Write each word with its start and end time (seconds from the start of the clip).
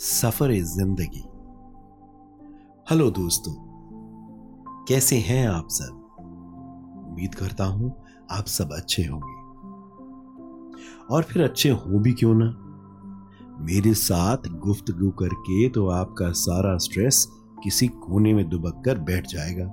सफ़र 0.00 0.52
ज़िंदगी। 0.52 1.22
हेलो 2.90 3.10
दोस्तों, 3.10 3.52
कैसे 4.88 5.16
हैं 5.16 5.48
आप 5.48 5.68
सब? 5.70 5.92
उम्मीद 7.08 7.34
करता 7.34 7.64
हूँ 7.64 7.92
आप 8.30 8.44
सब 8.44 8.72
अच्छे 8.72 9.02
होंगे। 9.02 9.34
और 11.14 11.22
फिर 11.22 11.42
अच्छे 11.42 11.70
हो 11.70 11.98
भी 11.98 12.12
क्यों 12.12 12.34
ना? 12.34 12.46
मेरे 13.60 13.94
साथ 13.94 14.36
गुफ्तगु 14.36 15.10
करके 15.10 15.68
तो 15.68 15.88
आपका 15.88 16.30
सारा 16.30 16.76
स्ट्रेस 16.78 17.26
किसी 17.64 17.88
कोने 17.88 18.34
में 18.34 18.48
दुबक 18.48 18.82
कर 18.84 18.98
बैठ 18.98 19.26
जाएगा। 19.26 19.66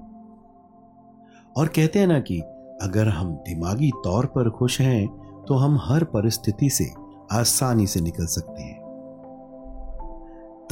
और 1.57 1.67
कहते 1.67 1.99
हैं 1.99 2.07
ना 2.07 2.19
कि 2.19 2.39
अगर 2.81 3.09
हम 3.09 3.33
दिमागी 3.33 3.91
तौर 4.03 4.25
पर 4.25 4.49
खुश 4.49 4.81
हैं 4.81 5.07
तो 5.47 5.53
हम 5.53 5.77
हर 5.81 6.03
परिस्थिति 6.03 6.69
से 6.69 6.93
आसानी 7.31 7.87
से 7.87 8.01
निकल 8.01 8.25
सकते 8.25 8.52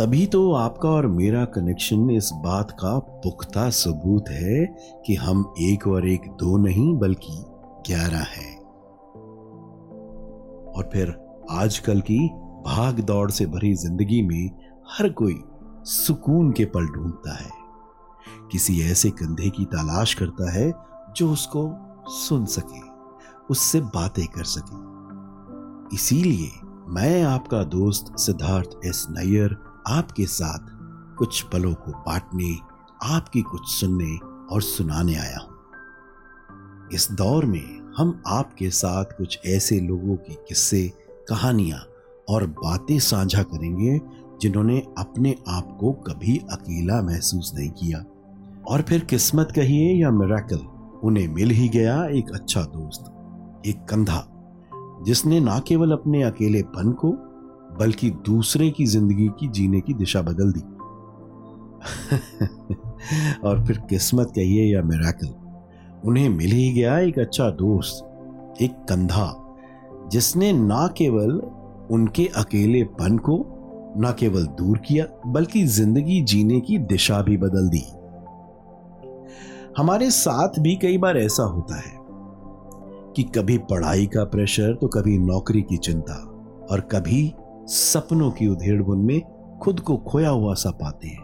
तभी 0.02 0.26
तो 0.26 0.52
आपका 0.54 0.90
और 0.90 1.06
मेरा 1.08 1.44
कनेक्शन 1.46 2.10
इस 2.10 2.30
बात 2.34 2.72
का 2.72 2.98
पुख्ता 3.00 3.70
सबूत 3.70 4.30
है 4.30 4.66
कि 5.06 5.16
हम 5.16 5.54
एक 5.62 5.88
और 5.88 6.08
एक 6.08 6.22
दो 6.40 6.58
नहीं, 6.58 6.98
बल्कि 6.98 7.34
ग्यारह 7.88 8.24
हैं। 8.30 8.56
और 10.72 10.90
फिर 10.94 11.14
आजकल 11.52 12.02
की 12.02 12.18
भाग 12.66 13.00
दौड़ 13.00 13.30
से 13.32 13.46
भरी 13.46 13.74
ज़िंदगी 13.74 14.22
में 14.22 14.52
हर 14.90 15.10
कोई 15.10 15.40
सुकून 15.86 16.52
के 16.52 16.66
पल 16.66 16.88
ढूंढता 16.88 17.36
है। 17.36 17.52
किसी 18.52 18.82
ऐसे 18.82 19.10
कंधे 19.10 19.50
की 19.50 19.66
तलाश 19.66 20.14
करता 20.14 20.52
है 20.52 20.72
जो 21.18 21.32
उसको 21.32 21.70
सुन 22.10 22.46
सके, 22.46 22.82
उससे 23.50 23.82
बातें 23.82 24.26
कर 24.28 24.44
सके। 24.44 25.96
इसीलिए 25.96 26.50
मैं 26.90 27.24
आपका 27.24 27.64
दोस्त 27.64 28.18
सिद्धार्थ 28.18 28.80
एस 28.86 29.08
नैयर 29.10 29.71
आपके 29.92 30.26
साथ 30.26 30.68
कुछ 31.18 31.42
पलों 31.42 31.74
को 31.74 31.92
बांटने, 31.92 32.56
आपकी 33.04 33.42
कुछ 33.42 33.68
सुनने 33.68 34.16
और 34.54 34.62
सुनाने 34.62 35.16
आया 35.16 35.40
हूँ। 35.40 36.90
इस 36.94 37.08
दौर 37.12 37.46
में 37.46 37.94
हम 37.98 38.22
आपके 38.28 38.70
साथ 38.70 39.06
कुछ 39.18 39.40
ऐसे 39.46 39.80
लोगों 39.80 40.16
की 40.16 40.34
किस्से, 40.48 40.88
कहानियाँ 41.30 41.80
और 42.30 42.46
बातें 42.48 43.00
साझा 43.00 43.44
करेंगे 43.44 44.00
जिन्होंने 44.42 44.80
अपने 44.98 45.36
आप 45.48 45.78
को 45.80 45.92
कभी 45.92 46.38
अकेला 46.52 47.02
महसूस 47.02 47.52
नहीं 47.56 47.70
किया। 47.70 48.04
और 48.68 48.82
फिर 48.82 49.00
किस्मत 49.00 49.52
कहिए 49.56 49.94
या 50.02 50.12
मेराकल 50.12 50.60
उन्हें 51.04 51.28
मिल 51.28 51.50
ही 51.50 51.68
गया 51.70 52.06
एक 52.06 52.32
अच्छा 52.32 52.62
दोस्त, 52.62 53.06
एक 53.66 53.86
कंधा, 53.90 54.24
जिसने 55.06 55.40
ना 55.40 55.60
केवल 55.60 55.92
अपने 55.92 56.24
अकेलेपन 56.24 56.92
को 56.92 57.12
बल्कि 57.82 58.10
दूसरे 58.26 58.70
की 58.70 58.86
ज़िंदगी 58.86 59.28
की 59.40 59.48
जीने 59.50 59.82
की 59.82 59.94
दिशा 59.94 60.22
बदल 60.22 60.52
दी। 60.52 60.62
और 63.44 63.64
फिर 63.66 63.78
किस्मत 63.90 64.32
कहिए 64.36 64.74
या 64.74 64.82
मेराकल 64.84 65.30
उन्हें 66.08 66.28
मिल 66.30 66.52
ही 66.52 66.72
गया 66.74 66.98
एक 67.00 67.20
अच्छा 67.20 67.50
दोस्त, 67.50 68.04
एक 68.62 68.72
कंधा, 68.90 69.34
जिसने 70.12 70.52
ना 70.54 70.88
केवल 70.98 71.32
उनके 71.92 72.26
अकेलेपन 72.38 73.18
को 73.18 73.38
ना 73.98 74.12
केवल 74.12 74.46
दूर 74.58 74.78
किया, 74.78 75.06
बल्कि 75.28 75.64
ज़िंदगी 75.68 76.22
जीने 76.22 76.60
की 76.60 76.78
दिशा 76.78 77.22
भी 77.22 77.38
बदल 77.38 77.70
दी। 77.70 77.84
हमारे 79.78 80.10
साथ 80.12 80.60
भी 80.60 80.76
कई 80.76 80.98
बार 80.98 81.18
ऐसा 81.18 81.44
होता 81.44 81.76
है 81.80 82.00
कि 83.16 83.24
कभी 83.36 83.58
पढ़ाई 83.70 84.06
का 84.08 84.24
प्रेशर 84.26 84.74
तो 84.76 84.88
कभी 84.88 85.18
नौकरी 85.18 85.62
की 85.62 85.78
चिंता, 85.78 86.16
और 86.72 86.88
कभी 86.92 87.22
सपनों 87.68 88.32
की 88.32 88.48
उधेड़ 88.48 88.84
बुन 88.84 89.00
में 89.00 89.22
खुद 89.60 89.80
को 89.80 89.98
खोया 89.98 90.30
हुआ 90.30 90.54
सा 90.54 90.72
पाते 90.72 91.08
हैं। 91.08 91.22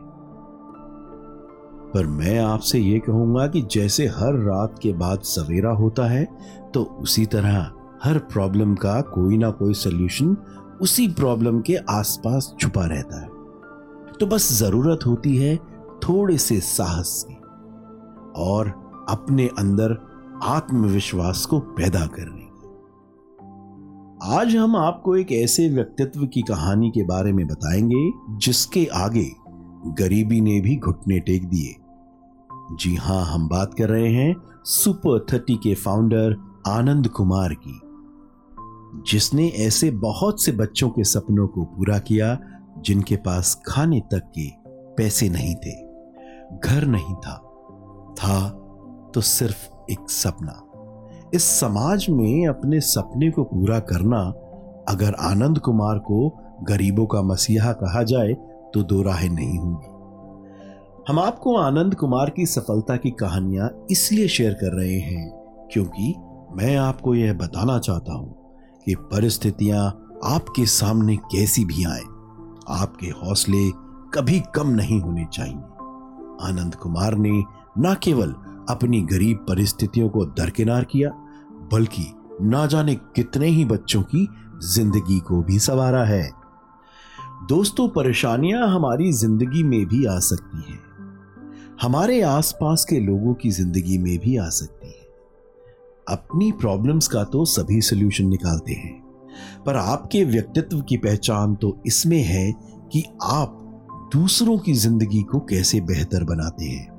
पर 1.93 2.07
मैं 2.07 2.39
आपसे 2.39 2.79
यह 2.79 2.99
कहूँगा 2.99 3.47
कि 3.47 3.61
जैसे 3.61 4.07
हर 4.07 4.33
रात 4.33 4.79
के 4.81 4.93
बाद 4.93 5.19
सवेरा 5.19 5.71
होता 5.71 6.07
है 6.07 6.27
तो 6.73 6.83
उसी 6.83 7.25
तरह 7.25 7.71
हर 8.03 8.17
प्रॉब्लम 8.17 8.75
का 8.75 9.01
कोई 9.01 9.37
ना 9.37 9.51
कोई 9.51 9.73
सोल्यूशन 9.73 10.37
उसी 10.81 11.07
प्रॉब्लम 11.07 11.61
के 11.61 11.75
आसपास 11.75 12.55
छुपा 12.59 12.85
रहता 12.85 13.21
है। 13.21 13.27
तो 14.19 14.25
बस 14.25 14.51
ज़रूरत 14.53 14.99
होती 15.05 15.37
है 15.37 15.55
थोड़े 16.03 16.37
से 16.37 16.59
साहस 16.59 17.25
की 17.29 17.35
और 18.35 18.67
अपने 19.09 19.47
अंदर 19.47 19.97
आत्मविश्वास 20.43 21.45
को 21.45 21.59
पैदा 21.59 22.05
करने 22.05 22.36
आज 24.23 24.55
हम 24.55 24.75
आपको 24.75 25.15
एक 25.15 25.31
ऐसे 25.31 25.69
व्यक्तित्व 25.69 26.25
की 26.25 26.41
कहानी 26.41 26.89
के 26.89 27.03
बारे 27.03 27.33
में 27.33 27.47
बताएँगे, 27.47 28.11
जिसके 28.37 28.85
आगे 28.85 29.31
गरीबी 29.87 30.41
ने 30.41 30.59
भी 30.61 30.75
घुटने 30.75 31.19
टेक 31.19 31.45
दिए। 31.47 31.75
जी 32.75 32.95
हाँ, 32.95 33.25
हम 33.25 33.47
बात 33.49 33.73
कर 33.73 33.89
रहे 33.89 34.09
हैं 34.13 34.35
सुपर 34.63 35.25
थर्टी 35.33 35.55
के 35.55 35.75
फाउंडर 35.75 36.35
आनंद 36.67 37.07
कुमार 37.07 37.53
की, 37.53 37.81
जिसने 39.11 39.47
ऐसे 39.47 39.91
बहुत 39.91 40.43
से 40.43 40.51
बच्चों 40.51 40.89
के 40.89 41.03
सपनों 41.03 41.47
को 41.47 41.63
पूरा 41.63 41.99
किया, 41.99 42.39
जिनके 42.79 43.15
पास 43.15 43.61
खाने 43.67 43.99
तक 43.99 44.31
के 44.39 44.49
पैसे 44.95 45.29
नहीं 45.29 45.55
थे, 45.55 45.75
घर 46.59 46.85
नहीं 46.85 47.15
था 47.15 47.37
था 48.19 48.49
तो 49.13 49.21
सिर्फ़ 49.21 49.91
एक 49.91 50.09
सपना। 50.09 50.63
इस 51.33 51.43
समाज 51.59 52.05
में 52.09 52.47
अपने 52.47 52.79
सपने 52.79 53.29
को 53.31 53.43
पूरा 53.43 53.79
करना, 53.81 54.19
अगर 54.89 55.15
आनंद 55.21 55.59
कुमार 55.59 55.97
को 56.01 56.29
गरीबों 56.63 57.05
का 57.05 57.21
मसीहा 57.21 57.71
कहा 57.73 58.03
जाए 58.03 58.33
तो 58.73 58.83
दो 58.83 59.01
राहें 59.01 59.29
नहीं 59.29 59.57
होंगी। 59.59 59.95
हम 61.07 61.19
आपको 61.19 61.55
आनंद 61.57 61.95
कुमार 61.95 62.29
की 62.29 62.45
सफलता 62.45 62.95
की 62.95 63.11
कहानियाँ 63.11 63.69
इसलिए 63.91 64.27
शेयर 64.27 64.53
कर 64.53 64.75
रहे 64.75 64.99
हैं, 64.99 65.29
क्योंकि 65.71 66.13
मैं 66.51 66.75
आपको 66.77 67.15
यह 67.15 67.33
बताना 67.33 67.77
चाहता 67.79 68.13
हूँ 68.13 68.35
कि 68.85 68.95
परिस्थितियाँ 69.11 69.85
आपके 70.25 70.65
सामने 70.65 71.15
कैसी 71.25 71.65
भी 71.65 71.85
आए, 71.85 72.03
आपके 72.71 73.07
हौसले 73.17 73.69
कभी 74.13 74.39
कम 74.55 74.69
नहीं 74.71 74.99
होने 75.01 75.25
चाहिए। 75.33 75.55
आनंद 76.47 76.75
कुमार 76.75 77.15
ने 77.17 77.31
न 77.79 77.95
केवल 78.03 78.33
अपनी 78.69 79.01
गरीब 79.01 79.45
परिस्थितियों 79.49 80.09
को 80.09 80.25
दरकिनार 80.25 80.83
किया, 80.83 81.09
बल्कि 81.71 82.05
ना 82.41 82.65
जाने 82.65 82.95
कितने 82.95 83.47
ही 83.47 83.65
बच्चों 83.65 84.01
की 84.01 84.27
ज़िंदगी 84.63 85.19
को 85.19 85.41
भी 85.41 85.59
सवारा 85.59 86.03
है। 86.03 86.29
दोस्तों, 87.49 87.87
परेशानियाँ 87.89 88.67
हमारी 88.67 89.11
ज़िंदगी 89.11 89.63
में 89.63 89.85
भी 89.85 90.05
आ 90.05 90.17
सकती 90.19 90.71
हैं। 90.71 90.79
हमारे 91.81 92.21
आसपास 92.21 92.85
के 92.89 92.99
लोगों 92.99 93.33
की 93.33 93.51
ज़िंदगी 93.51 93.97
में 93.97 94.17
भी 94.19 94.37
आ 94.37 94.47
सकती 94.49 94.87
है। 94.87 95.05
अपनी 96.07 96.51
प्रॉब्लम्स 96.51 97.07
का 97.07 97.23
तो 97.23 97.45
सभी 97.45 97.81
सोल्यूशन 97.81 98.27
निकालते 98.27 98.73
हैं। 98.73 99.03
पर 99.65 99.75
आपके 99.75 100.23
व्यक्तित्व 100.23 100.81
की 100.81 100.97
पहचान 100.97 101.55
तो 101.55 101.77
इसमें 101.85 102.21
है 102.23 102.51
कि 102.93 103.03
आप 103.23 103.63
दूसरों 104.13 104.57
की 104.57 104.73
ज़िंदगी 104.73 105.21
को 105.21 105.39
कैसे 105.39 105.81
बेहतर 105.81 106.23
बनाते 106.23 106.65
हैं। 106.65 106.96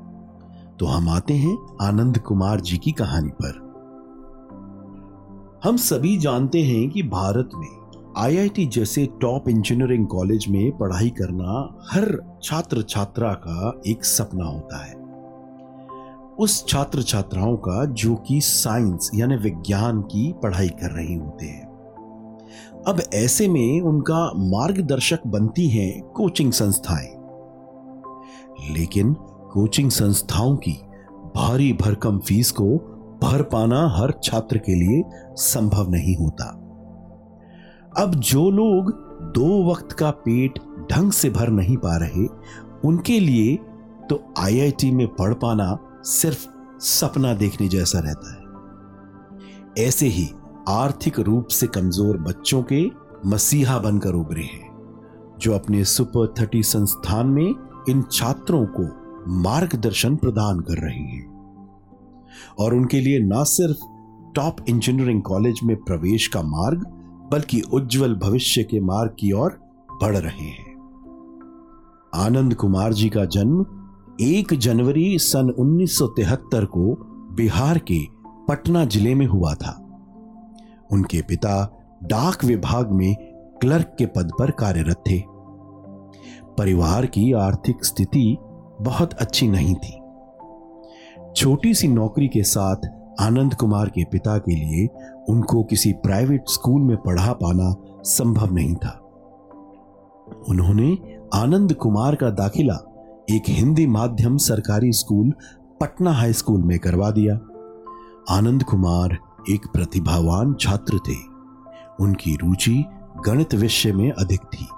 तो 0.80 0.86
हम 0.86 1.08
आते 1.08 1.34
हैं 1.34 1.58
आनंद 1.82 2.18
कुमार 2.18 2.60
जी 2.60 2.76
की 2.76 2.92
कहानी 2.92 3.30
पर। 3.42 3.68
हम 5.64 5.76
सभी 5.76 6.16
जानते 6.16 6.62
हैं 6.62 6.90
कि 6.90 7.02
भारत 7.02 7.50
में 7.54 7.90
आईआईटी 8.16 8.66
जैसे 8.66 9.08
टॉप 9.20 9.48
इंजीनियरिंग 9.48 10.06
कॉलेज 10.06 10.46
में 10.48 10.78
पढ़ाई 10.78 11.10
करना 11.10 11.78
हर 11.90 12.38
छात्र 12.42 12.82
छात्रा 12.82 13.32
का 13.32 13.80
एक 13.86 14.04
सपना 14.04 14.44
होता 14.44 14.84
है। 14.84 14.94
उस 16.38 16.66
छात्र 16.68 17.02
छात्राओं 17.02 17.56
का 17.56 17.84
जो 17.84 18.14
कि 18.14 18.40
साइंस 18.40 19.10
यानी 19.14 19.36
विज्ञान 19.36 20.00
की 20.00 20.34
पढ़ाई 20.42 20.68
कर 20.68 20.90
रहे 20.90 21.14
होते 21.14 21.46
हैं। 21.46 21.68
अब 22.86 23.02
ऐसे 23.14 23.48
में 23.48 23.80
उनका 23.80 24.32
मार्गदर्शक 24.36 25.20
बनती 25.26 25.68
हैं 25.68 26.02
कोचिंग 26.02 26.52
संस्थाएँ। 26.52 27.14
लेकिन 28.74 29.16
कोचिंग 29.52 29.90
संस्थाओं 29.90 30.56
की 30.56 30.72
भारी 31.36 31.72
भरकम 31.72 32.18
फ़ीस 32.18 32.50
को 32.50 32.64
भर 33.22 33.42
पाना 33.42 33.86
हर 33.96 34.12
छात्र 34.24 34.58
के 34.58 34.74
लिए 34.74 35.02
संभव 35.36 35.90
नहीं 35.90 36.16
होता। 36.16 36.44
अब 37.98 38.14
जो 38.14 38.50
लोग 38.50 38.90
दो 39.34 39.70
वक्त 39.70 39.92
का 39.92 40.10
पेट 40.10 40.58
ढंग 40.92 41.12
से 41.12 41.30
भर 41.30 41.48
नहीं 41.50 41.76
पा 41.76 41.96
रहे, 41.96 42.26
उनके 42.84 43.18
लिए 43.20 43.56
तो 44.10 44.22
आईआईटी 44.38 44.90
में 44.90 45.06
पढ़ 45.08 45.34
पाना 45.34 45.76
सिर्फ़ 46.04 46.46
सपना 46.80 47.32
देखने 47.34 47.68
जैसा 47.68 47.98
रहता 47.98 48.32
है। 48.32 49.84
ऐसे 49.86 50.06
ही 50.06 50.28
आर्थिक 50.68 51.18
रूप 51.20 51.48
से 51.48 51.66
कमज़ोर 51.66 52.18
बच्चों 52.18 52.62
के 52.62 52.84
मसीहा 53.26 53.78
बनकर 53.78 54.14
उभरे 54.14 54.42
हैं, 54.42 54.68
जो 55.40 55.54
अपने 55.54 55.84
सुपर 55.86 56.34
थर्टी 56.38 56.62
संस्थान 56.62 57.26
में 57.26 57.54
इन 57.88 58.02
छात्रों 58.12 58.64
को 58.70 58.88
मार्गदर्शन 59.28 60.16
प्रदान 60.16 60.60
कर 60.60 60.74
रहे 60.74 60.98
हैं। 60.98 61.38
और 62.58 62.74
उनके 62.74 63.00
लिए 63.00 63.18
न 63.20 63.44
सिर्फ़ 63.44 63.78
टॉप 64.34 64.56
इंजीनियरिंग 64.68 65.22
कॉलेज 65.22 65.60
में 65.64 65.76
प्रवेश 65.76 66.26
का 66.26 66.42
मार्ग, 66.42 66.84
बल्कि 67.32 67.60
उज्जवल 67.60 68.14
भविष्य 68.14 68.62
के 68.62 68.80
मार्ग 68.80 69.10
की 69.18 69.32
ओर 69.32 69.60
बढ़ 70.02 70.16
रहे 70.16 70.44
हैं। 70.44 70.68
आनंद 72.14 72.54
कुमार 72.54 72.92
जी 72.92 73.08
का 73.08 73.24
जन्म 73.24 73.66
1 74.20 74.54
जनवरी 74.54 75.18
सन 75.18 75.50
1973 75.50 76.64
को 76.64 76.94
बिहार 77.34 77.78
के 77.78 78.06
पटना 78.48 78.84
ज़िले 78.84 79.14
में 79.14 79.26
हुआ 79.26 79.54
था। 79.54 79.84
उनके 80.90 81.22
पिता 81.22 81.78
डाक 82.02 82.44
विभाग 82.44 82.90
में 82.92 83.14
क्लर्क 83.60 83.96
के 83.98 84.06
पद 84.06 84.30
पर 84.38 84.50
कार्यरत 84.50 84.96
थे। 85.10 85.22
परिवार 86.58 87.06
की 87.06 87.32
आर्थिक 87.32 87.84
स्थिति 87.84 88.38
बहुत 88.80 89.14
अच्छी 89.14 89.48
नहीं 89.48 89.74
थी। 89.74 90.02
छोटी 91.36 91.74
सी 91.74 91.88
नौकरी 91.88 92.28
के 92.28 92.42
साथ 92.42 92.76
आनंद 93.20 93.54
कुमार 93.54 93.88
के 93.88 94.04
पिता 94.04 94.38
के 94.38 94.54
लिए 94.54 94.88
उनको 95.28 95.62
किसी 95.62 95.92
प्राइवेट 95.92 96.44
स्कूल 96.48 96.82
में 96.82 96.96
पढ़ा 96.96 97.32
पाना 97.32 97.74
संभव 98.02 98.54
नहीं 98.54 98.74
था। 98.74 99.00
उन्होंने 100.48 100.98
आनंद 101.34 101.74
कुमार 101.74 102.14
का 102.14 102.30
दाखिला 102.30 102.74
एक 103.30 103.42
हिंदी 103.48 103.86
माध्यम 103.86 104.36
सरकारी 104.36 104.92
स्कूल 104.92 105.32
पटना 105.80 106.12
हाई 106.12 106.32
स्कूल 106.32 106.62
में 106.62 106.78
करवा 106.78 107.10
दिया। 107.10 107.34
आनंद 108.30 108.62
कुमार 108.62 109.18
एक 109.50 109.66
प्रतिभावान 109.66 110.54
छात्र 110.54 110.98
थे। 110.98 111.16
उनकी 112.00 112.36
रुचि 112.36 112.84
गणित 113.26 113.54
विषय 113.54 113.92
में 113.92 114.12
अधिक 114.12 114.40
थी। 114.40 114.68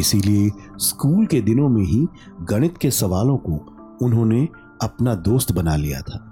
इसीलिए 0.00 0.50
स्कूल 0.76 1.26
के 1.26 1.40
दिनों 1.40 1.68
में 1.68 1.82
ही 1.82 2.06
गणित 2.40 2.78
के 2.78 2.90
सवालों 2.90 3.36
को 3.36 3.52
उन्होंने 4.02 4.48
अपना 4.82 5.14
दोस्त 5.14 5.52
बना 5.52 5.76
लिया 5.76 6.00
था। 6.00 6.26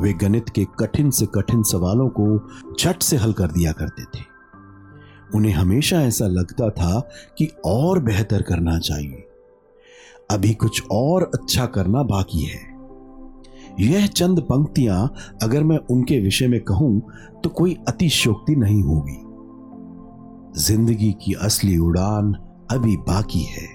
वे 0.00 0.12
गणित 0.12 0.48
के 0.48 0.66
कठिन 0.78 1.10
से 1.10 1.26
कठिन 1.26 1.62
सवालों 1.62 2.08
को 2.08 2.48
झट 2.80 3.02
से 3.02 3.16
हल 3.16 3.32
कर 3.32 3.46
दिया 3.46 3.72
करते 3.72 4.02
थे। 4.02 4.24
उन्हें 5.34 5.52
हमेशा 5.52 6.00
ऐसा 6.02 6.26
लगता 6.26 6.70
था 6.70 7.08
कि 7.38 7.50
और 7.64 8.02
बेहतर 8.02 8.42
करना 8.42 8.78
चाहिए। 8.78 9.26
अभी 10.30 10.54
कुछ 10.54 10.82
और 10.92 11.30
अच्छा 11.34 11.66
करना 11.66 12.02
बाकी 12.02 12.42
है। 12.42 12.68
यह 13.80 14.06
चंद 14.06 14.40
पंक्तियाँ 14.40 15.14
अगर 15.42 15.64
मैं 15.64 15.78
उनके 15.90 16.20
विषय 16.20 16.48
में 16.48 16.60
कहूँ 16.60 17.00
तो 17.44 17.50
कोई 17.50 17.76
अतिशोक्ति 17.88 18.56
नहीं 18.56 18.82
होगी। 18.82 19.18
ज़िंदगी 20.56 21.12
की 21.12 21.32
असली 21.32 21.78
उड़ान 21.78 22.32
अभी 22.70 22.96
बाकी 22.96 23.42
है। 23.42 23.68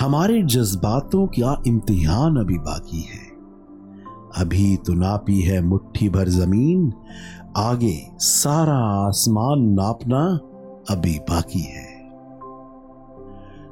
हमारे 0.00 0.42
जज्बातों 0.42 1.26
का 1.26 1.62
इम्तिहान 1.66 2.36
अभी 2.36 2.58
बाकी 2.58 3.00
है। 3.00 3.30
अभी 4.36 4.76
तो 4.76 4.94
नापी 4.94 5.40
है 5.40 5.60
मुट्ठी 5.62 6.08
भर 6.08 6.28
ज़मीन, 6.28 6.92
आगे 7.56 8.10
सारा 8.18 8.76
आसमान 9.08 9.62
नापना 9.62 10.38
अभी 10.90 11.18
बाकी 11.18 11.60
है। 11.60 11.90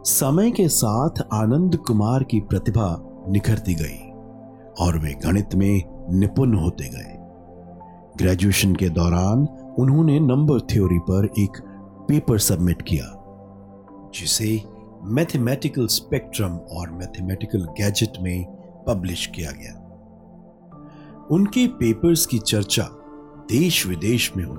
समय 0.05 0.51
के 0.51 0.69
साथ 0.69 1.23
आनंद 1.33 1.77
कुमार 1.77 2.23
की 2.23 2.41
प्रतिभा 2.41 2.97
निखरती 3.29 3.75
गई 3.75 4.11
और 4.81 4.99
वे 4.99 5.15
गणित 5.27 5.55
में 5.55 5.83
निपुण 6.11 6.55
होते 6.55 6.85
गए। 6.85 7.17
ग्रेजुएशन 8.19 8.75
के 8.75 8.89
दौरान 8.89 9.49
उन्होंने 9.79 10.21
नंबर 10.21 10.61
थ्योरी 10.61 10.99
पर 10.99 11.29
एक 11.39 11.63
पेपर 12.11 12.39
सबमिट 12.39 12.83
किया। 12.83 13.17
जिसे 14.15 14.65
मैथमेटिकल 15.03 15.87
स्पेक्ट्रम 15.87 16.57
और 16.57 16.91
मैथमेटिकल 16.91 17.59
गैजेट 17.59 18.13
में 18.21 18.47
पब्लिश 18.89 19.27
किया 19.27 19.51
गया। 19.51 19.77
उनके 21.31 21.67
पेपर्स 21.67 22.27
की 22.27 22.39
चर्चा 22.39 22.83
देश 23.51 23.87
विदेश 23.87 24.33
में 24.37 24.45
हुई, 24.45 24.59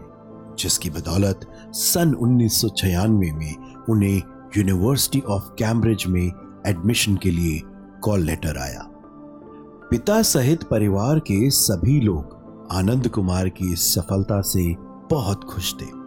जिसकी 0.60 0.90
बदौलत 0.90 1.40
सन 1.74 2.14
1996 2.14 3.32
में 3.32 3.84
उन्हें 3.90 4.22
यूनिवर्सिटी 4.58 5.22
ऑफ़ 5.22 5.44
कैम्ब्रिज 5.44 6.04
में 6.08 6.32
एडमिशन 6.68 7.16
के 7.16 7.32
लिए 7.32 7.62
कॉल 8.02 8.20
लेटर 8.20 8.58
आया। 8.58 8.88
पिता 9.92 10.22
सहित 10.22 10.64
परिवार 10.64 11.20
के 11.20 11.50
सभी 11.50 12.00
लोग 12.00 12.42
आनंद 12.72 13.08
कुमार 13.08 13.50
की 13.50 13.76
सफलता 13.76 14.42
से 14.42 14.76
बहुत 15.12 15.44
खुश 15.44 15.74
थे। 15.74 16.01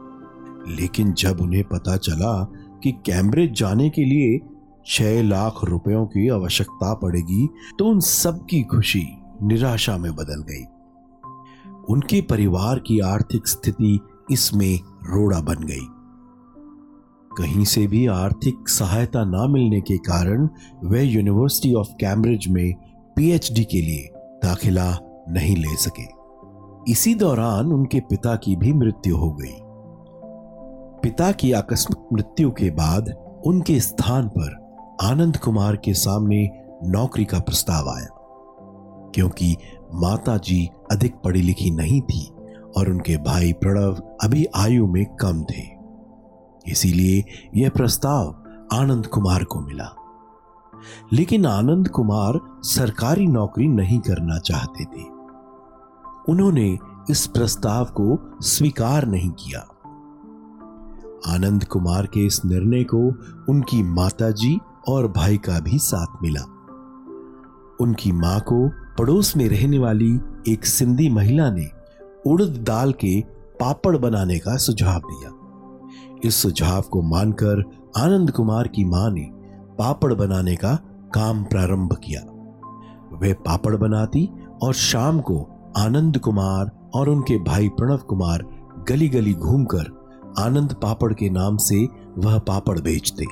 लेकिन 0.68 1.12
जब 1.12 1.40
उन्हें 1.40 1.64
पता 1.64 1.96
चला 1.96 2.44
कि 2.82 2.92
कैम्ब्रिज 2.92 3.52
जाने 3.52 3.90
के 3.90 4.04
लिए 4.04 4.40
छह 4.86 5.22
लाख 5.22 5.60
रुपयों 5.64 6.06
की 6.06 6.28
आवश्यकता 6.28 6.94
पड़ेगी 6.94 7.48
तो 7.78 7.84
उन 7.84 8.00
सब 8.00 8.46
की 8.50 8.62
खुशी 8.62 9.04
निराशा 9.42 9.96
में 9.98 10.14
बदल 10.16 10.42
गई। 10.42 10.64
उनके 11.88 12.20
परिवार 12.20 12.78
की 12.78 12.98
आर्थिक 13.00 13.48
स्थिति 13.48 14.00
इसमें 14.30 14.76
रोड़ा 15.04 15.40
बन 15.40 15.54
गई। 15.54 15.86
कहीं 17.38 17.64
से 17.64 17.86
भी 17.86 18.06
आर्थिक 18.06 18.68
सहायता 18.68 19.24
ना 19.24 19.46
मिलने 19.46 19.80
के 19.80 19.96
कारण 19.98 20.48
वे 20.84 21.02
यूनिवर्सिटी 21.02 21.74
ऑफ़ 21.74 21.88
कैम्ब्रिज 22.00 22.48
में 22.48 22.74
पीएचडी 23.16 23.64
के 23.64 23.80
लिए 23.80 24.10
दाखिला 24.44 24.98
नहीं 25.28 25.56
ले 25.56 25.76
सके। 25.76 26.06
इसी 26.92 27.14
दौरान 27.14 27.66
उनके 27.66 28.00
पिता 28.00 28.36
की 28.36 28.56
भी 28.56 28.72
मृत्यु 28.72 29.16
हो 29.16 29.32
गई। 29.32 29.54
पिता 31.04 31.32
की 31.32 31.52
आकस्मिक 31.52 32.08
मृत्यु 32.12 32.50
के 32.50 32.70
बाद 32.70 33.08
उनके 33.46 33.80
स्थान 33.80 34.28
पर 34.28 34.78
आनंद 35.02 35.36
कुमार 35.36 35.76
के 35.76 35.94
सामने 35.94 36.50
नौकरी 36.84 37.24
का 37.24 37.40
प्रस्ताव 37.40 37.88
आया। 37.88 38.06
क्योंकि 39.14 39.56
माता 39.94 40.36
जी 40.36 40.70
अधिक 40.92 41.14
पढ़ी 41.14 41.42
लिखी 41.42 41.70
नहीं 41.70 42.00
थी 42.00 42.32
और 42.76 42.90
उनके 42.90 43.16
भाई 43.16 43.52
प्रणव 43.52 43.94
अभी 44.22 44.46
आयु 44.56 44.86
में 44.86 45.06
कम 45.06 45.42
थे। 45.42 45.62
इसीलिए 46.66 47.24
यह 47.56 47.70
प्रस्ताव 47.70 48.44
आनंद 48.72 49.06
कुमार 49.06 49.44
को 49.44 49.60
मिला। 49.60 49.88
लेकिन 51.12 51.46
आनंद 51.46 51.88
कुमार 51.88 52.40
सरकारी 52.62 53.26
नौकरी 53.26 53.68
नहीं 53.68 53.98
करना 53.98 54.38
चाहते 54.38 54.84
थे। 54.84 55.04
उन्होंने 56.28 56.78
इस 57.10 57.26
प्रस्ताव 57.26 57.84
को 57.84 58.36
स्वीकार 58.40 59.06
नहीं 59.06 59.30
किया। 59.30 59.66
आनंद 61.26 61.64
कुमार 61.64 62.06
के 62.06 62.26
इस 62.26 62.44
निर्णय 62.44 62.84
को 62.84 62.98
उनकी 63.48 63.82
माताजी 63.82 64.58
और 64.88 65.08
भाई 65.08 65.36
का 65.36 65.60
भी 65.60 65.78
साथ 65.78 66.22
मिला। 66.22 66.40
उनकी 67.80 68.12
माँ 68.12 68.40
को 68.40 68.68
पड़ोस 68.68 69.36
में 69.36 69.48
रहने 69.48 69.78
वाली 69.78 70.20
एक 70.48 70.66
सिंधी 70.66 71.08
महिला 71.08 71.50
ने 71.50 71.70
उड़द 72.26 72.64
दाल 72.66 72.92
के 72.92 73.20
पापड़ 73.60 73.96
बनाने 73.96 74.38
का 74.38 74.56
सुझाव 74.56 75.00
दिया। 75.00 75.30
इस 76.24 76.34
सुझाव 76.34 76.82
को 76.82 77.02
मानकर 77.02 77.64
आनंद 77.96 78.30
कुमार 78.30 78.68
की 78.68 78.84
माँ 78.84 79.10
ने 79.10 79.30
पापड़ 79.78 80.12
बनाने 80.12 80.56
का 80.56 80.74
काम 81.14 81.44
प्रारंभ 81.44 81.96
किया। 82.04 82.20
वे 83.18 83.32
पापड़ 83.32 83.76
बनाती 83.76 84.28
और 84.62 84.74
शाम 84.74 85.20
को 85.20 85.48
आनंद 85.76 86.18
कुमार 86.18 86.90
और 86.94 87.08
उनके 87.08 87.38
भाई 87.38 87.68
प्रणव 87.68 87.96
कुमार 87.96 88.44
गली 88.88 89.08
गली 89.08 89.34
घूमकर 89.34 90.03
आनंद 90.38 90.72
पापड़ 90.72 91.12
के 91.12 91.30
नाम 91.30 91.56
से 91.56 91.88
वह 92.18 92.38
पापड़ 92.38 92.78
बेचते। 92.80 93.24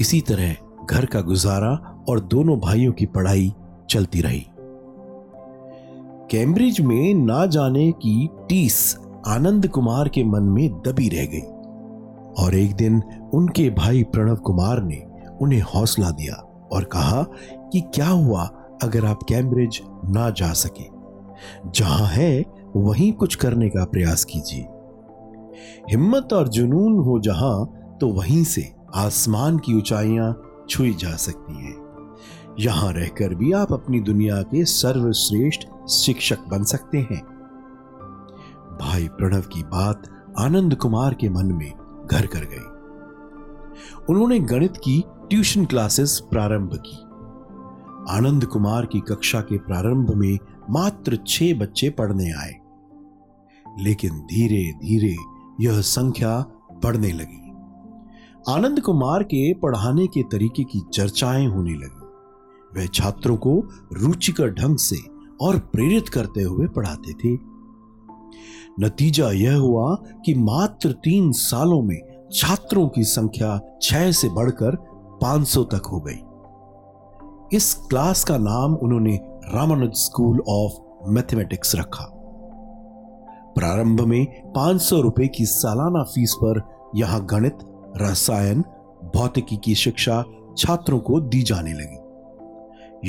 इसी 0.00 0.20
तरह 0.20 0.56
घर 0.90 1.06
का 1.06 1.20
गुजारा 1.20 2.04
और 2.08 2.20
दोनों 2.20 2.58
भाइयों 2.60 2.92
की 2.92 3.06
पढ़ाई 3.06 3.52
चलती 3.90 4.20
रही। 4.20 4.46
कैम्ब्रिज 6.30 6.80
में 6.80 7.14
ना 7.14 7.46
जाने 7.46 7.92
की 7.92 8.28
टीस 8.48 8.98
आनंद 9.26 9.68
कुमार 9.68 10.08
के 10.08 10.24
मन 10.24 10.42
में 10.42 10.68
दबी 10.82 11.08
रह 11.08 11.26
गई 11.26 11.46
और 12.44 12.54
एक 12.54 12.74
दिन 12.74 13.02
उनके 13.34 13.70
भाई 13.70 14.02
प्रणव 14.02 14.36
कुमार 14.36 14.82
ने 14.82 15.02
उन्हें 15.40 15.60
हौसला 15.60 16.10
दिया 16.10 16.34
और 16.72 16.84
कहा 16.84 17.22
कि 17.72 17.80
क्या 17.80 18.08
हुआ 18.08 18.44
अगर 18.82 19.04
आप 19.04 19.22
कैम्ब्रिज 19.22 19.80
ना 20.04 20.30
जा 20.30 20.52
सके। 20.52 20.84
जहाँ 21.70 22.06
है, 22.06 22.44
वहीं 22.76 23.12
कुछ 23.12 23.34
करने 23.34 23.68
का 23.68 23.84
प्रयास 23.84 24.24
कीजिए। 24.24 24.66
हिम्मत 25.90 26.28
और 26.32 26.48
जुनून 26.48 26.98
हो 26.98 27.20
जहाँ 27.20 27.66
तो 28.00 28.08
वहीं 28.08 28.44
से 28.44 28.74
आसमान 28.94 29.58
की 29.58 29.74
ऊंचाइयाँ 29.74 30.42
छुई 30.68 30.94
जा 30.94 31.16
सकती 31.16 31.54
हैं। 31.54 31.88
यहाँ 32.60 32.92
रहकर 32.92 33.34
भी 33.34 33.52
आप 33.52 33.72
अपनी 33.72 34.00
दुनिया 34.00 34.42
के 34.42 34.64
सर्वश्रेष्ठ 34.64 35.88
शिक्षक 35.88 36.38
बन 36.48 36.64
सकते 36.64 36.98
हैं। 36.98 37.20
भाई 38.80 39.08
प्रणव 39.08 39.40
की 39.40 39.62
बात 39.62 40.08
आनंद 40.38 40.74
कुमार 40.74 41.14
के 41.14 41.28
मन 41.28 41.46
में 41.46 41.72
घर 42.10 42.26
कर 42.26 42.40
गई। 42.40 42.78
उन्होंने 44.08 44.40
गणित 44.40 44.76
की 44.76 45.04
ट्यूशन 45.08 45.64
क्लासेस 45.64 46.22
प्रारंभ 46.30 46.82
की। 46.86 46.96
आनंद 48.16 48.44
कुमार 48.44 48.86
की 48.86 49.00
कक्षा 49.00 49.40
के 49.40 49.58
प्रारंभ 49.58 50.14
में 50.14 50.38
मात्र 50.70 51.18
छह 51.26 51.54
बच्चे 51.54 51.90
पढ़ने 51.90 52.30
आए। 52.32 52.54
लेकिन 53.78 54.10
धीरे 54.10 54.72
धीरे 54.72 55.16
यह 55.60 55.80
संख्या 55.80 56.40
बढ़ने 56.84 57.12
लगी। 57.12 57.52
आनंद 58.48 58.80
कुमार 58.80 59.22
के 59.22 59.54
पढ़ाने 59.54 60.06
के 60.06 60.22
तरीके 60.22 60.64
की 60.64 60.80
चर्चाएँ 60.94 61.46
होने 61.46 61.74
लगी। 61.74 62.04
वह 62.80 62.86
छात्रों 62.86 63.36
को 63.36 63.62
रुचिकर 63.92 64.50
ढंग 64.50 64.76
से 64.78 64.96
और 65.40 65.58
प्रेरित 65.58 66.08
करते 66.08 66.42
हुए 66.42 66.66
पढ़ाते 66.66 67.12
थे। 67.12 67.38
नतीजा 68.80 69.30
यह 69.30 69.56
हुआ 69.56 69.94
कि 69.94 70.34
मात्र 70.34 70.92
तीन 70.92 71.32
सालों 71.32 71.82
में 71.82 72.28
छात्रों 72.34 72.88
की 72.88 73.04
संख्या 73.04 73.60
छह 73.82 74.12
से 74.12 74.28
बढ़कर 74.28 74.76
500 75.22 75.64
तक 75.64 75.86
हो 75.86 76.00
गई। 76.00 76.20
इस 77.56 77.74
क्लास 77.74 78.24
का 78.24 78.38
नाम 78.38 78.74
उन्होंने 78.74 79.20
रामानुज 79.24 79.92
स्कूल 79.94 80.40
ऑफ़ 80.40 80.72
मैथमेटिक्स 81.08 81.76
रखा। 81.76 82.14
प्रारंभ 83.58 84.00
में 84.00 84.52
500 84.52 85.00
रुपए 85.00 85.28
की 85.28 85.46
सालाना 85.46 86.02
फ़ीस 86.02 86.34
पर 86.44 86.62
यहाँ 86.96 87.26
गणित, 87.26 87.58
रसायन, 87.96 88.60
भौतिकी 89.16 89.56
की 89.56 89.74
शिक्षा 89.74 90.24
छात्रों 90.58 90.98
को 90.98 91.20
दी 91.20 91.42
जाने 91.42 91.72
लगी। 91.72 91.98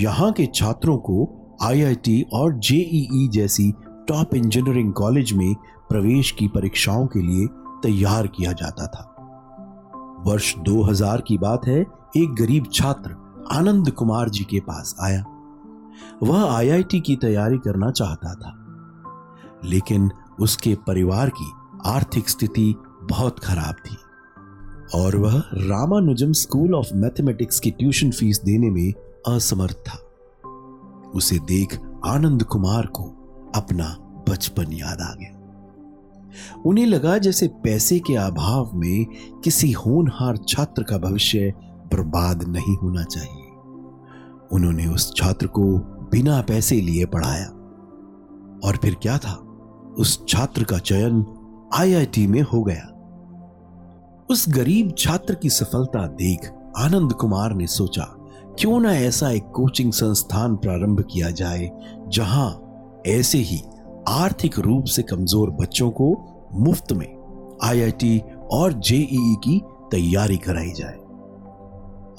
यहाँ 0.01 0.32
के 0.32 0.46
छात्रों 0.46 0.98
को 0.98 1.36
आईआईटी 1.63 2.25
और 2.34 2.53
जेईई 2.53 3.27
जैसी 3.27 3.72
टॉप 4.08 4.36
इंजीनियरिंग 4.36 4.94
कॉलेज 4.94 5.34
में 5.34 5.56
प्रवेश 5.89 6.32
की 6.32 6.48
परीक्षाओं 6.48 7.08
के 7.08 7.20
लिए 7.20 7.48
तैयार 7.84 8.27
किया 8.27 8.51
जाता 8.51 8.88
था। 8.88 9.15
वर्ष 10.20 10.58
2000 10.58 11.22
की 11.22 11.38
बात 11.38 11.62
है, 11.68 11.82
एक 12.18 12.36
गरीब 12.39 12.65
छात्र 12.74 13.12
आनंद 13.51 13.91
कुमार 13.91 14.29
जी 14.29 14.44
के 14.44 14.60
पास 14.60 14.96
आया। 15.01 15.24
वह 16.24 16.53
आईआईटी 16.53 17.00
की 17.00 17.15
तैयारी 17.15 17.58
करना 17.58 17.91
चाहता 17.91 18.34
था। 18.34 18.56
लेकिन 19.65 20.12
उसके 20.41 20.75
परिवार 20.75 21.29
की 21.29 21.51
आर्थिक 21.86 22.29
स्थिति 22.29 22.75
बहुत 23.10 23.39
खराब 23.39 23.75
थी। 23.75 23.98
और 24.96 25.15
वह 25.15 25.43
रामानुजम 25.53 26.31
स्कूल 26.31 26.75
ऑफ़ 26.75 26.88
मैथमेटिक्स 26.96 27.60
की 27.60 27.72
ट्यूशन 27.72 28.12
फ़ीस 28.12 28.41
देने 28.43 28.69
में 28.69 28.93
असमर्थ 29.36 29.75
था। 29.75 29.98
उसे 31.15 31.39
देख 31.39 31.81
आनंद 32.05 32.43
कुमार 32.43 32.86
को 32.86 33.03
अपना 33.55 33.98
बचपन 34.29 34.74
याद 34.74 35.01
आ 35.01 35.13
गया। 35.13 35.36
उन्हें 36.65 36.86
लगा 36.86 37.17
जैसे 37.17 37.48
पैसे 37.48 38.00
के 38.00 38.15
अभाव 38.15 38.72
में 38.74 39.05
किसी 39.43 39.72
होनहार 39.72 40.38
छात्र 40.38 40.84
का 40.84 40.98
भविष्य 40.98 41.53
बर्बाद 41.62 42.43
नहीं 42.43 42.77
होना 42.77 43.03
चाहिए। 43.03 43.46
उन्होंने 44.51 44.88
उस 44.88 45.15
छात्र 45.15 45.48
को 45.48 45.77
बिना 46.12 46.41
पैसे 46.41 46.81
लिए 46.81 47.05
पढ़ाया। 47.05 47.48
और 48.63 48.77
फिर 48.77 48.96
क्या 48.96 49.17
था? 49.17 49.46
उस 49.98 50.25
छात्र 50.27 50.63
का 50.63 50.77
चयन 50.77 51.25
आईआईटी 51.74 52.25
में 52.27 52.41
हो 52.41 52.62
गया। 52.63 52.86
उस 54.29 54.46
गरीब 54.50 54.93
छात्र 54.98 55.36
की 55.36 55.50
सफलता 55.50 56.05
देख 56.08 56.50
आनंद 56.77 57.13
कुमार 57.13 57.53
ने 57.53 57.67
सोचा, 57.67 58.03
क्यों 58.60 58.79
ना 58.79 58.93
ऐसा 58.93 59.29
एक 59.31 59.43
कोचिंग 59.46 59.91
संस्थान 59.91 60.55
प्रारंभ 60.55 61.03
किया 61.12 61.29
जाए, 61.31 61.69
जहाँ 62.08 63.01
ऐसे 63.08 63.38
ही 63.38 63.62
आर्थिक 64.08 64.60
रूप 64.60 64.86
से 64.86 65.03
कमज़ोर 65.03 65.50
बच्चों 65.51 65.89
को 65.91 66.15
मुफ़्त 66.53 66.93
में 66.93 67.58
आईआईटी 67.63 68.22
और 68.51 68.74
जेईई 68.74 69.36
की 69.36 69.62
तैयारी 69.91 70.38
कराई 70.38 70.72
जाए। 70.72 70.98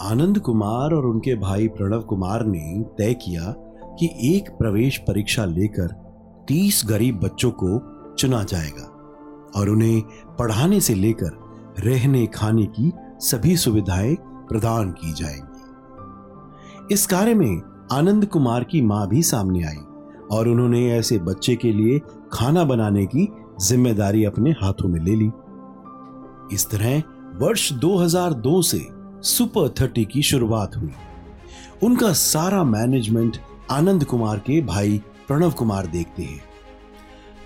आनंद 0.00 0.38
कुमार 0.38 0.94
और 0.94 1.06
उनके 1.06 1.34
भाई 1.34 1.68
प्रणव 1.68 2.00
कुमार 2.00 2.44
ने 2.46 2.82
तय 2.98 3.14
किया 3.14 3.54
कि 3.98 4.10
एक 4.34 4.50
प्रवेश 4.50 4.98
परीक्षा 4.98 5.44
लेकर 5.44 5.94
तीस 6.49 6.82
गरीब 6.87 7.20
बच्चों 7.20 7.50
को 7.50 7.78
चुना 8.14 8.42
जाएगा 8.42 8.87
और 9.56 9.68
उन्हें 9.68 10.02
पढ़ाने 10.38 10.80
से 10.80 10.94
लेकर 10.94 11.38
रहने 11.78 12.26
खाने 12.26 12.66
की 12.66 12.92
सभी 13.20 13.56
सुविधाएँ 13.56 14.16
प्रदान 14.20 14.90
की 14.90 15.12
जाएँगी। 15.12 16.94
इस 16.94 17.06
कार्य 17.06 17.35
में 17.35 17.62
आनंद 17.92 18.26
कुमार 18.26 18.64
की 18.64 18.80
माँ 18.82 19.09
भी 19.09 19.23
सामने 19.23 19.64
आई 19.64 19.80
और 20.32 20.49
उन्होंने 20.49 20.92
ऐसे 20.92 21.18
बच्चे 21.18 21.56
के 21.56 21.73
लिए 21.73 22.00
खाना 22.32 22.64
बनाने 22.64 23.06
की 23.06 23.28
ज़िम्मेदारी 23.61 24.25
अपने 24.25 24.50
हाथों 24.50 24.88
में 24.88 25.00
ले 25.00 25.14
ली। 25.14 25.30
इस 26.52 26.68
तरह 26.70 27.02
वर्ष 27.35 27.73
2002 27.73 28.62
से 28.62 28.88
सुपर 29.23 29.68
थर्टी 29.68 30.04
की 30.04 30.23
शुरुआत 30.23 30.76
हुई। 30.76 30.92
उनका 31.82 32.12
सारा 32.12 32.64
मैनेजमेंट 32.64 33.37
आनंद 33.70 34.04
कुमार 34.04 34.38
के 34.38 34.61
भाई 34.62 35.02
प्रणव 35.30 35.50
कुमार 35.50 35.87
देखते 35.87 36.22
हैं। 36.22 36.44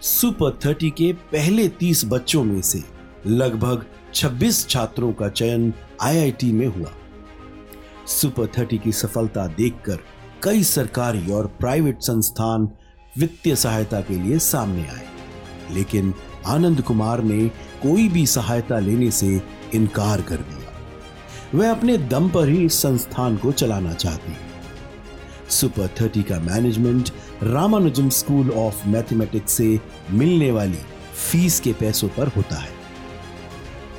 सुपर 0.03 0.59
थर्टी 0.65 0.91
के 0.91 1.13
पहले 1.13 1.69
तीस 1.69 2.05
बच्चों 2.05 2.45
में 2.45 2.63
से 2.63 2.83
लगभग 3.27 3.87
26 4.15 4.69
छात्रों 4.69 5.13
का 5.13 5.29
चयन 5.29 5.75
आईआईटी 6.03 6.53
में 6.53 6.67
हुआ। 6.67 6.93
सुपर 8.07 8.47
थर्टी 8.47 8.79
की 8.79 8.93
सफलता 8.93 9.47
देखकर 9.47 9.99
कई 10.43 10.63
सरकारी 10.63 11.33
और 11.33 11.47
प्राइवेट 11.47 11.99
संस्थान 12.01 12.69
वित्तीय 13.19 13.57
सहायता 13.57 14.01
के 14.01 14.15
लिए 14.15 14.39
सामने 14.39 14.83
आए। 14.83 15.07
लेकिन 15.71 16.15
आनंद 16.47 16.83
कुमार 16.83 17.23
ने 17.23 17.49
कोई 17.83 18.09
भी 18.09 18.27
सहायता 18.27 18.79
लेने 18.79 19.11
से 19.11 19.43
इनकार 19.75 20.23
कर 20.23 20.37
दिया। 20.37 20.73
वह 21.55 21.71
अपने 21.71 21.99
दम 21.99 22.29
पर 22.29 22.49
ही 22.49 22.65
इस 22.65 22.83
संस्थान 22.83 23.37
को 23.37 23.53
चलाना 23.53 23.93
चाहती। 23.93 24.33
सुपर 25.51 25.89
थर्टी 26.01 26.23
का 26.23 26.41
management 26.41 27.11
Ramanujam 27.43 28.09
school 28.09 28.51
of 28.51 28.87
mathematics 28.89 29.53
से 29.53 29.81
मिलने 30.11 30.51
वाली 30.51 30.79
फ़ीस 31.31 31.61
के 31.61 31.73
पैसों 31.73 32.09
पर 32.09 32.29
होता 32.29 32.57
है। 32.57 32.71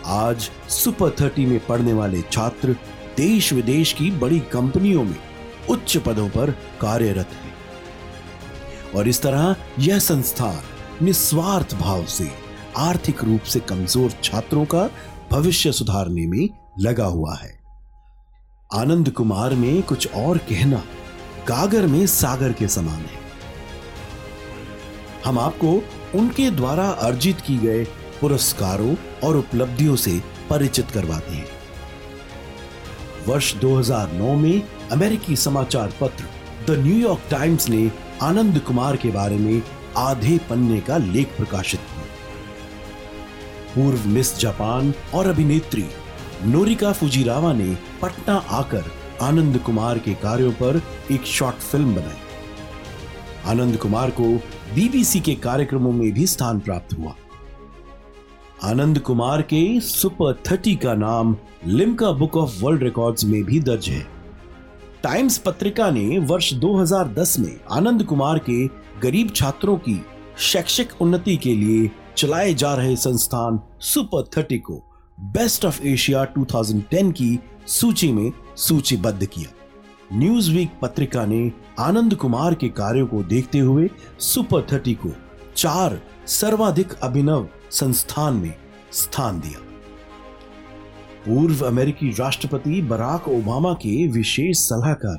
आज 0.05 0.49
सुपर 0.69 1.09
थर्टी 1.21 1.45
में 1.45 1.65
पढ़ने 1.65 1.93
वाले 1.93 2.21
छात्र 2.21 2.75
देश 3.17 3.53
विदेश 3.53 3.93
की 3.93 4.11
बड़ी 4.11 4.39
कंपनियों 4.39 5.03
में 5.03 5.17
उच्च 5.69 5.97
पदों 5.97 6.29
पर 6.29 6.51
कार्यरत 6.81 7.29
हैं। 7.33 7.53
और 8.95 9.07
इस 9.07 9.21
तरह 9.21 9.55
यह 9.79 9.99
संस्थान 9.99 11.05
निस्वार्थ 11.05 11.75
भाव 11.75 12.05
से, 12.05 12.31
आर्थिक 12.77 13.23
रूप 13.23 13.41
से 13.41 13.59
कमज़ोर 13.59 14.11
छात्रों 14.23 14.65
का 14.65 14.89
भविष्य 15.31 15.71
सुधारने 15.71 16.25
में 16.27 16.49
लगा 16.79 17.05
हुआ 17.05 17.35
है। 17.35 17.59
आनंद 18.73 19.09
कुमार 19.09 19.53
में 19.53 19.83
कुछ 19.83 20.13
और 20.13 20.37
कहना 20.37 20.83
गागर 21.47 21.87
में 21.87 22.07
सागर 22.07 22.53
के 22.53 22.67
समान 22.67 22.99
है। 22.99 23.24
हम 25.25 25.39
आपको 25.39 25.83
उनके 26.15 26.49
द्वारा 26.51 26.89
अर्जित 26.89 27.41
की 27.41 27.57
गए 27.57 27.83
पुरस्कारों 28.21 28.95
और 29.23 29.37
उपलब्धियों 29.37 29.95
से 29.95 30.21
परिचित 30.49 30.91
करवाते 30.91 31.33
हैं। 31.33 31.47
वर्ष 33.27 33.53
2009 33.55 34.35
में 34.35 34.61
अमेरिकी 34.91 35.35
समाचार 35.35 35.93
पत्र 36.01 36.25
द 36.67 36.79
न्यूयॉर्क 36.79 37.21
टाइम्स 37.31 37.69
ने 37.69 37.91
आनंद 38.21 38.59
कुमार 38.59 38.95
के 38.95 39.09
बारे 39.09 39.37
में 39.37 39.61
आधे 39.97 40.37
पन्ने 40.49 40.79
का 40.79 40.97
लेख 40.97 41.27
प्रकाशित 41.27 41.79
किया। 41.79 42.03
पूर्व 43.75 44.07
मिस 44.07 44.39
जापान 44.39 44.93
और 45.13 45.27
अभिनेत्री 45.27 45.85
नोरिका 46.45 46.91
फुजीरावा 46.91 47.53
ने 47.53 47.77
पटना 48.01 48.35
आकर 48.35 48.91
आनंद 49.21 49.57
कुमार 49.57 49.99
के 49.99 50.13
कार्यों 50.13 50.51
पर 50.51 50.81
एक 51.11 51.25
शॉर्ट 51.25 51.55
फ़िल्म 51.55 51.95
बनाई। 51.95 52.24
आनंद 53.45 53.77
कुमार 53.77 54.09
को 54.09 54.23
बीबीसी 54.75 55.19
के 55.19 55.35
कार्यक्रमों 55.35 55.91
में 55.91 56.11
भी 56.11 56.27
स्थान 56.27 56.59
प्राप्त 56.59 56.97
हुआ। 56.99 57.15
आनंद 58.63 58.99
कुमार 58.99 59.41
के 59.41 59.79
सुपर 59.79 60.43
थर्टी 60.51 60.75
का 60.75 60.93
नाम 60.93 61.37
Limca 61.67 62.11
book 62.11 62.37
of 62.37 62.63
world 62.63 62.83
records 62.83 63.25
में 63.25 63.43
भी 63.43 63.59
दर्ज 63.59 63.89
है। 63.89 64.07
टाइम्स 65.03 65.37
पत्रिका 65.37 65.91
ने 65.91 66.19
वर्ष 66.19 66.53
2010 66.53 67.39
में 67.39 67.59
आनंद 67.71 68.03
कुमार 68.03 68.37
के 68.49 68.67
गरीब 69.01 69.29
छात्रों 69.35 69.77
की 69.77 70.05
शैक्षिक 70.39 71.01
उन्नति 71.01 71.37
के 71.37 71.55
लिए 71.55 71.91
चलाए 72.17 72.53
जा 72.53 72.75
रहे 72.75 72.95
संस्थान 72.95 73.59
सुपर 73.79 74.29
थर्टी 74.37 74.57
को 74.57 74.83
बेस्ट 75.19 75.65
ऑफ़ 75.65 75.83
एशिया 75.83 76.33
2010 76.33 77.11
की 77.11 77.39
सूची 77.67 78.11
में 78.11 78.31
सूचीबद्ध 78.57 79.25
किया। 79.25 79.54
न्यूज़ 80.13 80.51
वीक 80.51 80.71
पत्रिका 80.81 81.25
ने 81.25 81.51
आनंद 81.79 82.15
कुमार 82.15 82.55
के 82.55 82.69
कार्यों 82.69 83.07
को 83.07 83.23
देखते 83.23 83.59
हुए 83.59 83.89
सुपर 84.19 84.67
थर्टी 84.71 84.93
को 84.93 85.11
चार 85.57 86.01
सर्वाधिक 86.27 86.93
अभिनव 86.93 87.47
संस्थान 87.71 88.33
में 88.33 88.55
स्थान 88.91 89.39
दिया। 89.39 89.59
पूर्व 91.25 91.65
अमेरिकी 91.65 92.09
राष्ट्रपति 92.09 92.81
बराक 92.81 93.27
ओबामा 93.27 93.73
के 93.73 94.07
विशेष 94.07 94.57
सलाहकार 94.57 95.17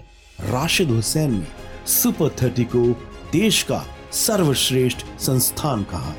राशिद 0.51 0.91
हुसैन 0.91 1.33
ने 1.33 1.47
सुपर 1.87 2.29
थर्टी 2.43 2.65
को 2.65 2.87
देश 3.33 3.63
का 3.63 3.85
सर्वश्रेष्ठ 4.13 4.99
संस्थान 5.19 5.83
कहा। 5.83 6.15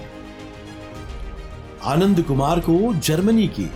आनंद 1.84 2.22
कुमार 2.22 2.60
को 2.60 2.94
जर्मनी 2.94 3.48
के 3.48 3.68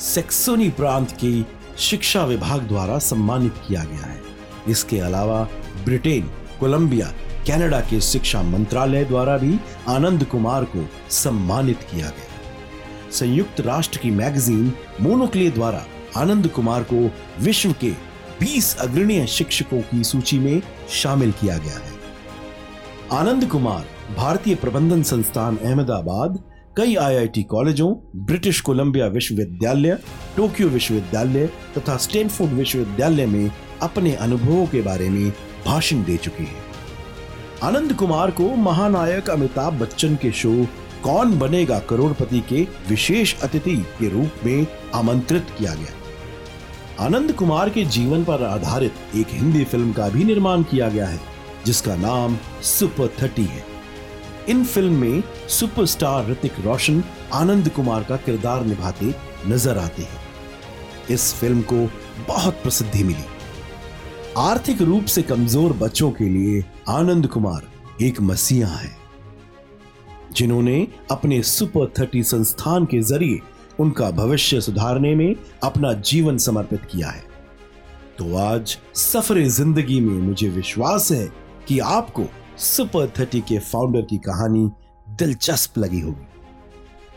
सेक्सोनी 0.00 0.70
प्रांत 0.70 1.16
के 1.24 1.42
शिक्षा 1.78 2.24
विभाग 2.24 2.62
द्वारा 2.62 2.98
सम्मानित 2.98 3.54
किया 3.68 3.84
गया 3.84 4.06
है। 4.06 4.35
इसके 4.68 4.98
अलावा 4.98 5.48
ब्रिटेन, 5.84 6.30
कोलंबिया, 6.60 7.06
कनाडा 7.48 7.80
के 7.80 8.00
शिक्षा 8.00 8.42
मंत्रालय 8.42 9.04
द्वारा 9.04 9.36
भी 9.36 9.58
आनंद 9.88 10.24
कुमार 10.24 10.64
को 10.64 10.88
सम्मानित 11.10 11.78
किया 11.82 12.06
गया। 12.06 13.10
संयुक्त 13.10 13.60
राष्ट्र 13.60 13.98
की 13.98 14.10
मैगजीन 14.10 14.72
मोनोक्ले 15.00 15.50
द्वारा 15.50 15.86
आनंद 16.16 16.48
कुमार 16.48 16.82
को 16.82 17.10
विश्व 17.40 17.72
के 17.72 17.90
20 18.40 18.76
अग्रणीय 18.76 19.26
शिक्षकों 19.26 19.80
की 19.80 20.04
सूची 20.04 20.38
में 20.38 20.62
शामिल 20.90 21.32
किया 21.32 21.58
गया 21.58 21.74
है। 21.74 21.94
आनंद 23.12 23.44
कुमार 23.44 23.84
भारतीय 24.16 24.54
प्रबंधन 24.54 25.02
संस्थान 25.02 25.56
अहमदाबाद, 25.56 26.44
कई 26.76 26.94
आईआईटी 26.94 27.42
कॉलेजों, 27.42 27.94
ब्रिटिश 28.16 28.60
कोलंबिया 28.60 29.06
विश्वविद्यालय, 29.06 29.98
टोक्यो 30.36 30.68
विश्वविद्यालय 30.68 31.46
तथा 31.46 31.96
स्टैनफोर्ड 31.96 32.52
विश्वविद्यालय 32.52 33.26
में 33.26 33.50
अपने 33.82 34.14
अनुभवों 34.14 34.66
के 34.66 34.82
बारे 34.82 35.08
में 35.08 35.30
भाषण 35.66 36.02
दे 36.04 36.16
चुकी 36.16 36.44
हैं। 36.44 36.64
आनंद 37.62 37.92
कुमार 37.92 38.30
को 38.30 38.48
महानायक 38.56 39.30
अमिताभ 39.30 39.72
बच्चन 39.72 40.16
के 40.16 40.32
शो 40.32 40.66
कौन 41.02 41.38
बनेगा 41.38 41.78
करोड़पति 41.78 42.40
के 42.40 42.62
विशेष 42.88 43.34
अतिथि 43.40 43.76
के 43.76 44.08
रूप 44.08 44.44
में 44.44 44.66
आमंत्रित 44.94 45.46
किया 45.58 45.74
गया। 45.74 47.04
आनंद 47.04 47.32
कुमार 47.32 47.70
के 47.70 47.84
जीवन 47.84 48.24
पर 48.24 48.42
आधारित 48.42 49.16
एक 49.16 49.26
हिंदी 49.30 49.64
फ़िल्म 49.64 49.92
का 49.92 50.08
भी 50.08 50.24
निर्माण 50.24 50.62
किया 50.62 50.88
गया 50.88 51.06
है, 51.06 51.20
जिसका 51.66 51.96
नाम 51.96 52.36
सुपर 52.62 53.08
थर्टी 53.22 53.44
है। 53.44 53.64
इन 54.48 54.64
फ़िल्म 54.64 54.92
में 54.92 55.22
सुपरस्टार 55.48 56.28
ऋतिक 56.30 56.52
रोशन, 56.60 57.04
आनंद 57.32 57.68
कुमार 57.68 58.02
का 58.02 58.16
किरदार 58.16 58.64
निभाते 58.64 59.14
नज़र 59.46 59.78
आते 59.78 60.02
हैं। 60.02 60.20
इस 61.10 61.34
फ़िल्म 61.34 61.62
को 61.62 61.90
बहुत 62.28 62.54
प्रसिद्धि 62.54 63.04
मिली। 63.04 63.24
आर्थिक 64.36 64.80
रूप 64.82 65.04
से 65.04 65.22
कमज़ोर 65.22 65.72
बच्चों 65.72 66.10
के 66.10 66.24
लिए 66.24 66.62
आनंद 66.88 67.26
कुमार 67.26 67.62
एक 68.02 68.20
मसीहा 68.20 68.68
है, 68.70 68.90
जिन्होंने 70.32 70.86
अपने 71.10 71.40
सुपर 71.42 71.92
थर्टी 71.98 72.22
संस्थान 72.22 72.84
के 72.84 73.00
ज़रिए 73.02 73.38
उनका 73.80 74.10
भविष्य 74.10 74.60
सुधारने 74.60 75.14
में 75.14 75.34
अपना 75.64 75.92
जीवन 76.02 76.38
समर्पित 76.38 76.84
किया 76.90 77.08
है। 77.08 77.22
तो 78.18 78.36
आज 78.38 78.76
सफ़र 78.94 79.42
ज़िंदगी 79.48 80.00
में 80.00 80.18
मुझे 80.18 80.48
विश्वास 80.48 81.10
है 81.12 81.28
कि 81.68 81.78
आपको 81.78 82.24
सुपर 82.58 83.12
थर्टी 83.18 83.40
के 83.40 83.58
फाउंडर 83.60 84.02
की 84.02 84.18
कहानी 84.18 84.68
दिलचस्प 85.16 85.78
लगी 85.78 86.00
होगी। 86.00 86.26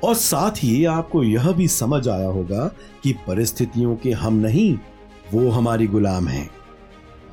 और 0.04 0.16
साथ 0.16 0.64
ही 0.64 0.84
आपको 0.88 1.24
यह 1.24 1.52
भी 1.52 1.68
समझ 1.68 2.08
आया 2.08 2.28
होगा 2.28 2.68
कि 3.04 3.14
परिस्थितियों 3.28 3.96
के 3.96 4.12
हम 4.14 4.36
नहीं, 4.38 4.74
वो 5.34 5.50
हमारी 5.50 5.88
गुलाम 5.88 6.28
हैं। 6.28 6.50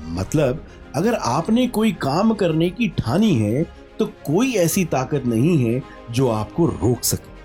मतलब 0.03 0.67
अगर 0.97 1.15
आपने 1.15 1.69
कोई 1.69 1.93
काम 1.93 2.35
करने 2.35 2.71
की 2.71 2.89
ठानी 2.89 3.35
है 3.35 3.63
तो 3.99 4.07
कोई 4.07 4.53
ऐसी 4.53 4.85
ताकत 4.85 5.23
नहीं 5.27 5.65
है 5.65 5.83
जो 6.11 6.29
आपको 6.29 6.67
रोक 6.67 7.05
सके। 7.05 7.37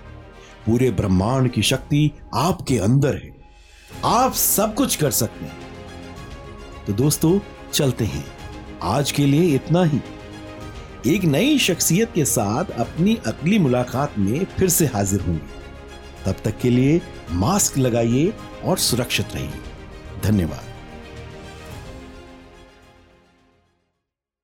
पूरे 0.66 0.90
ब्रह्मांड 0.90 1.50
की 1.50 1.62
शक्ति 1.62 2.10
आपके 2.34 2.78
अंदर 2.78 3.14
है। 3.14 3.36
आप 4.04 4.32
सब 4.32 4.74
कुछ 4.74 4.96
कर 4.96 5.10
सकते 5.10 5.44
हैं। 5.44 5.56
तो 6.86 6.92
दोस्तों, 6.92 7.40
चलते 7.72 8.04
हैं। 8.04 8.26
आज 8.82 9.12
के 9.12 9.26
लिए 9.26 9.54
इतना 9.54 9.84
ही। 9.84 10.00
एक 11.06 11.24
नई 11.24 11.58
शख्सियत 11.58 12.12
के 12.14 12.24
साथ 12.24 12.64
अपनी 12.64 13.18
अगली 13.26 13.58
मुलाकात 13.58 14.18
में 14.18 14.44
फिर 14.44 14.68
से 14.68 14.86
हाजिर 14.86 15.20
होंगे। 15.20 15.62
तब 16.26 16.36
तक 16.44 16.58
के 16.58 16.70
लिए 16.70 17.02
मास्क 17.32 17.78
लगाइए 17.78 18.32
और 18.64 18.78
सुरक्षित 18.78 19.26
रहिए। 19.34 19.52
धन्यवाद। 20.24 20.71